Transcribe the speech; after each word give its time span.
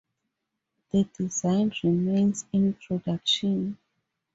The 0.89 1.03
design 1.15 1.71
remains 1.83 2.45
in 2.51 2.73
production. 2.73 3.77